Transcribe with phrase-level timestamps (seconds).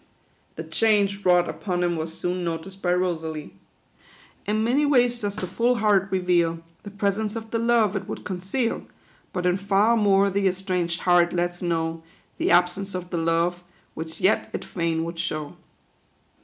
[0.55, 3.53] The change wrought upon him was soon noticed by Rosalie.
[4.47, 8.23] "In many ways does the full heart reveal The presence of the love it would
[8.23, 8.87] conceal;
[9.31, 12.01] But ill far more the estranged heart lets know
[12.39, 15.55] The absence of the love, which yet it fain would show."